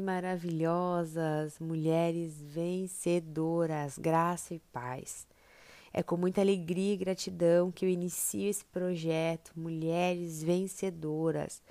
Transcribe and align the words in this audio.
maravilhosas, 0.00 1.58
mulheres 1.58 2.40
vencedoras, 2.40 3.98
graça 3.98 4.54
e 4.54 4.58
paz. 4.72 5.26
É 5.92 6.02
com 6.02 6.16
muita 6.16 6.40
alegria 6.40 6.94
e 6.94 6.96
gratidão 6.96 7.72
que 7.72 7.84
eu 7.84 7.88
inicio 7.88 8.48
esse 8.48 8.64
projeto 8.64 9.52
Mulheres 9.56 10.42
Vencedoras, 10.42 11.62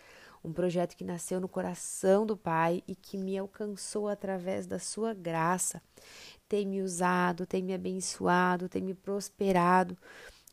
um 0.44 0.52
projeto 0.52 0.96
que 0.96 1.04
nasceu 1.04 1.40
no 1.40 1.48
coração 1.48 2.26
do 2.26 2.36
Pai 2.36 2.84
e 2.88 2.96
que 2.96 3.18
me 3.18 3.38
alcançou 3.38 4.08
através 4.08 4.66
da 4.66 4.80
sua 4.80 5.14
graça. 5.14 5.82
Tem 6.50 6.66
me 6.66 6.82
usado, 6.82 7.46
tem 7.46 7.62
me 7.62 7.74
abençoado, 7.74 8.70
tem 8.70 8.82
me 8.82 8.94
prosperado 8.94 9.98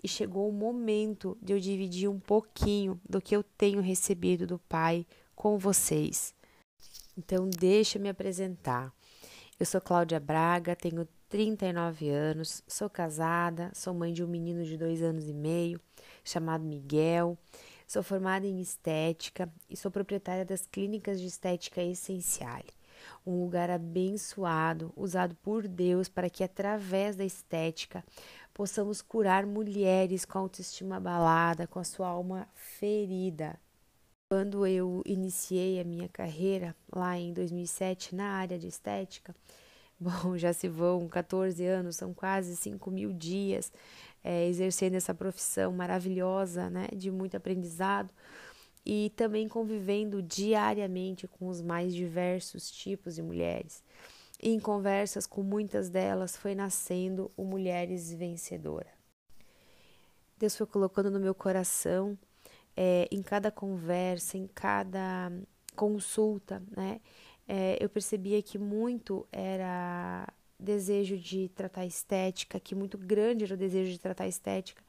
e 0.02 0.09
chegou 0.09 0.48
o 0.48 0.52
momento 0.52 1.37
de 1.41 1.55
eu 1.55 1.59
dividir 1.59 2.09
um 2.09 2.20
pouquinho 2.20 3.01
do 3.09 3.23
que 3.23 3.34
eu 3.34 3.43
tenho 3.43 3.80
recebido 3.80 4.47
do 4.47 4.59
Pai 4.59 5.06
com 5.34 5.56
vocês. 5.56 6.34
Então, 7.16 7.48
deixa 7.48 7.98
eu 7.98 8.02
me 8.02 8.09
apresentar. 8.09 8.92
Eu 9.59 9.64
sou 9.64 9.80
Cláudia 9.80 10.18
Braga, 10.18 10.74
tenho 10.74 11.06
39 11.28 12.10
anos, 12.10 12.62
sou 12.66 12.90
casada, 12.90 13.70
sou 13.73 13.95
mãe 13.95 14.12
de 14.12 14.24
um 14.24 14.27
menino 14.27 14.64
de 14.64 14.77
dois 14.77 15.00
anos 15.00 15.28
e 15.28 15.32
meio, 15.32 15.80
chamado 16.24 16.64
Miguel. 16.64 17.38
Sou 17.87 18.02
formada 18.02 18.46
em 18.46 18.60
estética 18.60 19.48
e 19.70 19.77
sou 19.77 19.90
proprietária 19.90 20.45
das 20.45 20.66
clínicas 20.66 21.20
de 21.20 21.27
estética 21.28 21.82
Essenciale, 21.82 22.73
um 23.24 23.45
lugar 23.45 23.70
abençoado, 23.70 24.92
usado 24.96 25.37
por 25.37 25.68
Deus 25.68 26.09
para 26.09 26.28
que, 26.28 26.42
através 26.42 27.15
da 27.15 27.24
estética, 27.24 28.04
possamos 28.52 29.01
curar 29.01 29.46
mulheres 29.46 30.24
com 30.24 30.38
autoestima 30.38 30.96
abalada, 30.96 31.66
com 31.68 31.78
a 31.78 31.84
sua 31.84 32.09
alma 32.09 32.48
ferida. 32.54 33.56
Quando 34.35 34.66
eu 34.66 35.01
iniciei 35.07 35.80
a 35.80 35.85
minha 35.85 36.09
carreira 36.09 36.74
lá 36.93 37.16
em 37.16 37.32
2007 37.32 38.16
na 38.16 38.30
área 38.30 38.59
de 38.59 38.66
estética, 38.66 39.32
bom, 39.96 40.37
já 40.37 40.52
se 40.52 40.66
vão 40.66 41.07
14 41.07 41.65
anos, 41.65 41.95
são 41.95 42.13
quase 42.13 42.57
5 42.57 42.90
mil 42.90 43.12
dias 43.12 43.71
é, 44.24 44.49
exercendo 44.49 44.96
essa 44.96 45.15
profissão 45.15 45.71
maravilhosa, 45.71 46.68
né, 46.68 46.88
de 46.96 47.12
muito 47.12 47.37
aprendizado 47.37 48.12
e 48.85 49.12
também 49.15 49.46
convivendo 49.46 50.21
diariamente 50.21 51.29
com 51.29 51.46
os 51.46 51.62
mais 51.62 51.95
diversos 51.95 52.68
tipos 52.73 53.15
de 53.15 53.23
mulheres. 53.23 53.85
Em 54.43 54.59
conversas 54.59 55.29
com 55.29 55.45
muitas 55.45 55.88
delas 55.88 56.37
foi 56.37 56.57
nascendo 56.57 57.30
o 57.37 57.45
Mulheres 57.45 58.12
Vencedora. 58.12 58.90
Deus 60.37 60.57
foi 60.57 60.66
colocando 60.66 61.09
no 61.09 61.21
meu 61.21 61.37
coração, 61.37 62.18
é, 62.77 63.09
em 63.11 63.23
cada 63.23 63.51
conversa, 63.51 64.37
em 64.37 64.47
cada 64.47 65.33
consulta, 65.77 66.62
né? 66.77 67.00
É, 67.47 67.77
eu 67.81 67.89
percebia 67.89 68.43
que 68.43 68.59
muito 68.59 69.27
era 69.31 70.27
desejo 70.59 71.17
de 71.19 71.49
tratar 71.50 71.84
estética, 71.84 72.59
que 72.59 72.75
muito 72.75 72.97
grande 72.97 73.45
era 73.45 73.55
o 73.55 73.56
desejo 73.56 73.93
de 73.93 73.99
tratar 73.99 74.27
estética, 74.27 74.83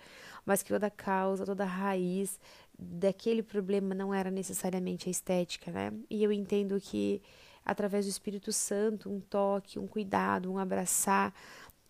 mas 0.46 0.64
que 0.64 0.70
toda 0.70 0.90
causa, 0.90 1.46
toda 1.46 1.66
raiz 1.66 2.40
daquele 2.78 3.44
problema 3.44 3.94
não 3.94 4.14
era 4.14 4.32
necessariamente 4.32 5.10
a 5.10 5.12
estética, 5.12 5.72
né? 5.72 5.92
E 6.10 6.24
eu 6.24 6.32
entendo 6.32 6.80
que 6.80 7.22
através 7.66 8.06
do 8.06 8.10
Espírito 8.10 8.54
Santo, 8.54 9.10
um 9.10 9.20
toque, 9.20 9.80
um 9.80 9.88
cuidado, 9.88 10.52
um 10.52 10.60
abraçar, 10.60 11.34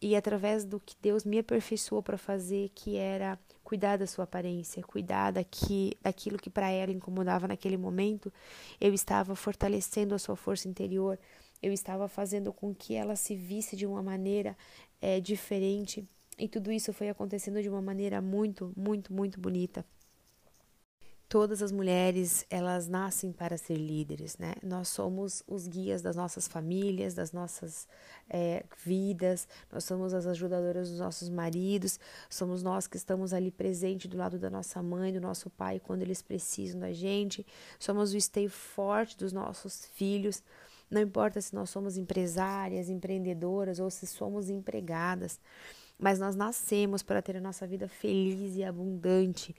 e 0.02 0.16
através 0.16 0.66
do 0.66 0.80
que 0.80 0.96
Deus 1.02 1.24
me 1.24 1.40
aperfeiçoou 1.40 2.04
para 2.04 2.18
fazer, 2.18 2.70
que 2.76 2.96
era 2.96 3.40
cuidar 3.64 3.98
da 3.98 4.06
sua 4.06 4.26
aparência, 4.26 4.84
cuidar 4.84 5.32
daqui, 5.32 5.98
daquilo 6.02 6.38
que 6.38 6.50
para 6.50 6.70
ela 6.70 6.92
incomodava 6.92 7.48
naquele 7.48 7.78
momento, 7.78 8.32
eu 8.80 8.94
estava 8.94 9.36
fortalecendo 9.36 10.14
a 10.14 10.20
sua 10.20 10.36
força 10.36 10.68
interior, 10.68 11.18
eu 11.62 11.74
estava 11.74 12.08
fazendo 12.08 12.54
com 12.54 12.76
que 12.76 12.94
ela 12.94 13.16
se 13.16 13.36
visse 13.36 13.76
de 13.76 13.86
uma 13.86 14.04
maneira 14.04 14.56
é, 15.02 15.20
diferente. 15.20 16.08
E 16.38 16.48
tudo 16.48 16.72
isso 16.72 16.94
foi 16.94 17.10
acontecendo 17.10 17.62
de 17.62 17.70
uma 17.70 17.82
maneira 17.82 18.22
muito, 18.22 18.72
muito, 18.76 19.12
muito 19.12 19.40
bonita. 19.40 19.84
Todas 21.36 21.62
as 21.62 21.70
mulheres, 21.70 22.46
elas 22.50 22.88
nascem 22.88 23.34
para 23.34 23.58
ser 23.58 23.76
líderes, 23.76 24.38
né? 24.38 24.54
Nós 24.64 24.88
somos 24.88 25.44
os 25.46 25.68
guias 25.68 26.02
das 26.02 26.16
nossas 26.16 26.48
famílias, 26.48 27.14
das 27.14 27.34
nossas 27.34 27.90
é, 28.30 28.64
vidas, 28.86 29.46
nós 29.70 29.84
somos 29.84 30.14
as 30.14 30.26
ajudadoras 30.28 30.90
dos 30.90 31.00
nossos 31.00 31.28
maridos, 31.28 32.00
somos 32.30 32.64
nós 32.64 32.88
que 32.88 32.96
estamos 32.96 33.34
ali 33.34 33.52
presente 33.52 34.08
do 34.08 34.16
lado 34.16 34.40
da 34.40 34.50
nossa 34.50 34.82
mãe, 34.82 35.12
do 35.12 35.20
nosso 35.20 35.50
pai, 35.50 35.78
quando 35.78 36.04
eles 36.04 36.22
precisam 36.22 36.80
da 36.80 36.94
gente, 36.94 37.46
somos 37.78 38.14
o 38.14 38.22
stay 38.22 38.48
forte 38.48 39.18
dos 39.18 39.34
nossos 39.34 39.88
filhos, 39.88 40.42
não 40.90 41.02
importa 41.02 41.42
se 41.42 41.54
nós 41.54 41.70
somos 41.70 41.98
empresárias, 41.98 42.88
empreendedoras 42.88 43.78
ou 43.82 43.90
se 43.90 44.08
somos 44.08 44.50
empregadas, 44.50 45.38
mas 46.00 46.18
nós 46.18 46.34
nascemos 46.34 47.04
para 47.04 47.22
ter 47.22 47.36
a 47.36 47.42
nossa 47.42 47.68
vida 47.68 47.90
feliz 47.90 48.56
e 48.56 48.64
abundante. 48.64 49.54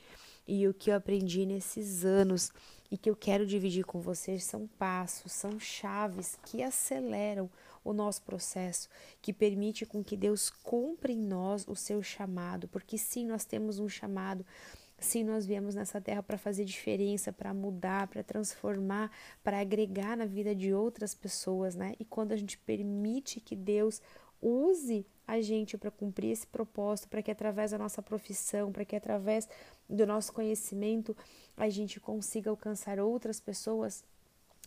E 0.47 0.69
o 0.69 0.75
que 0.75 0.91
eu 0.91 0.97
aprendi 0.97 1.45
nesses 1.45 2.05
anos 2.05 2.53
e 2.91 2.97
que 2.97 3.11
eu 3.11 3.17
quero 3.17 3.47
dividir 3.47 3.85
com 3.85 4.01
vocês 4.01 4.45
são 4.45 4.67
passos, 4.79 5.33
são 5.33 5.59
chaves 5.59 6.39
que 6.45 6.63
aceleram 6.63 7.51
o 7.83 7.93
nosso 7.93 8.23
processo, 8.23 8.89
que 9.21 9.33
permite 9.33 9.85
com 9.85 10.03
que 10.03 10.17
Deus 10.17 10.51
cumpra 10.51 11.13
em 11.13 11.19
nós 11.19 11.67
o 11.67 11.75
seu 11.75 12.03
chamado, 12.03 12.69
porque 12.69 12.97
sim, 12.97 13.27
nós 13.27 13.45
temos 13.45 13.79
um 13.79 13.89
chamado 13.89 14.45
Sim, 14.99 15.25
nós 15.25 15.45
viemos 15.45 15.75
nessa 15.75 16.01
terra 16.01 16.23
para 16.23 16.39
fazer 16.39 16.65
diferença, 16.65 17.31
para 17.31 17.53
mudar, 17.53 18.07
para 18.07 18.23
transformar, 18.23 19.11
para 19.45 19.61
agregar 19.61 20.17
na 20.17 20.25
vida 20.25 20.55
de 20.55 20.73
outras 20.73 21.15
pessoas, 21.15 21.75
né? 21.75 21.95
E 22.01 22.05
quando 22.05 22.33
a 22.33 22.37
gente 22.37 22.57
permite 22.57 23.39
que 23.39 23.55
Deus 23.55 24.01
use 24.41 25.07
a 25.27 25.41
gente 25.41 25.77
para 25.77 25.91
cumprir 25.91 26.31
esse 26.31 26.47
propósito, 26.47 27.09
para 27.09 27.23
que 27.23 27.31
através 27.31 27.73
da 27.73 27.79
nossa 27.79 28.01
profissão, 28.01 28.71
para 28.71 28.85
que 28.85 28.95
através 28.95 29.49
do 29.89 30.07
nosso 30.07 30.33
conhecimento 30.33 31.17
a 31.57 31.69
gente 31.69 31.99
consiga 31.99 32.51
alcançar 32.51 33.01
outras 33.01 33.41
pessoas, 33.41 34.05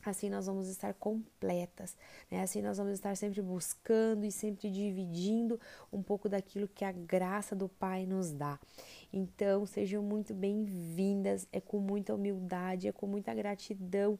assim 0.03 0.29
nós 0.29 0.47
vamos 0.47 0.67
estar 0.67 0.93
completas, 0.93 1.95
né? 2.29 2.41
Assim 2.41 2.61
nós 2.61 2.77
vamos 2.77 2.93
estar 2.93 3.15
sempre 3.15 3.41
buscando 3.41 4.25
e 4.25 4.31
sempre 4.31 4.69
dividindo 4.69 5.59
um 5.93 6.01
pouco 6.01 6.27
daquilo 6.27 6.67
que 6.67 6.83
a 6.83 6.91
graça 6.91 7.55
do 7.55 7.69
Pai 7.69 8.05
nos 8.05 8.31
dá. 8.31 8.59
Então, 9.13 9.65
sejam 9.65 10.03
muito 10.03 10.33
bem-vindas, 10.33 11.47
é 11.51 11.61
com 11.61 11.79
muita 11.79 12.13
humildade, 12.13 12.87
é 12.87 12.91
com 12.91 13.07
muita 13.07 13.33
gratidão 13.33 14.19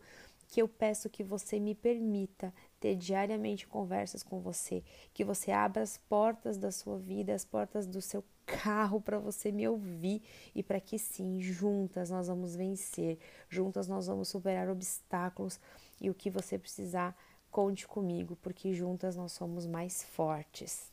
que 0.49 0.61
eu 0.61 0.67
peço 0.67 1.09
que 1.09 1.23
você 1.23 1.59
me 1.59 1.75
permita 1.75 2.51
ter 2.79 2.95
diariamente 2.95 3.67
conversas 3.67 4.23
com 4.23 4.39
você, 4.39 4.83
que 5.13 5.23
você 5.23 5.51
abra 5.51 5.83
as 5.83 5.97
portas 5.97 6.57
da 6.57 6.71
sua 6.71 6.97
vida, 6.97 7.33
as 7.33 7.45
portas 7.45 7.85
do 7.85 8.01
seu 8.01 8.23
carro 8.47 8.99
para 8.99 9.19
você 9.19 9.51
me 9.51 9.67
ouvir 9.67 10.23
e 10.55 10.63
para 10.63 10.79
que 10.79 10.97
sim, 10.97 11.39
juntas 11.39 12.09
nós 12.09 12.27
vamos 12.27 12.55
vencer, 12.55 13.19
juntas 13.47 13.87
nós 13.87 14.07
vamos 14.07 14.27
superar 14.27 14.67
obstáculos 14.69 15.59
e 16.01 16.09
o 16.09 16.15
que 16.15 16.31
você 16.31 16.57
precisar, 16.57 17.15
conte 17.51 17.87
comigo, 17.87 18.35
porque 18.41 18.73
juntas 18.73 19.15
nós 19.15 19.31
somos 19.31 19.67
mais 19.67 20.03
fortes. 20.03 20.91